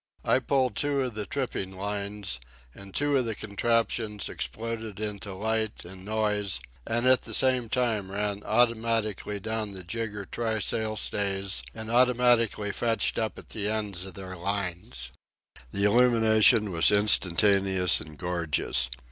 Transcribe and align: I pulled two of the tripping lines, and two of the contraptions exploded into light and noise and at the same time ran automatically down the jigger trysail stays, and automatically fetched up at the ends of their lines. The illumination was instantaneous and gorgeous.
I 0.25 0.39
pulled 0.39 0.75
two 0.75 1.01
of 1.01 1.13
the 1.13 1.27
tripping 1.27 1.77
lines, 1.77 2.39
and 2.73 2.91
two 2.91 3.15
of 3.17 3.25
the 3.25 3.35
contraptions 3.35 4.29
exploded 4.29 4.99
into 4.99 5.35
light 5.35 5.85
and 5.85 6.03
noise 6.03 6.59
and 6.87 7.05
at 7.05 7.21
the 7.21 7.35
same 7.35 7.69
time 7.69 8.11
ran 8.11 8.41
automatically 8.43 9.39
down 9.39 9.73
the 9.73 9.83
jigger 9.83 10.25
trysail 10.25 10.95
stays, 10.95 11.61
and 11.75 11.91
automatically 11.91 12.71
fetched 12.71 13.19
up 13.19 13.37
at 13.37 13.49
the 13.49 13.69
ends 13.69 14.03
of 14.03 14.15
their 14.15 14.35
lines. 14.35 15.11
The 15.71 15.83
illumination 15.83 16.71
was 16.71 16.89
instantaneous 16.89 18.01
and 18.01 18.17
gorgeous. 18.17 18.89